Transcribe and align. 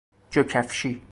جاکفشی 0.31 0.99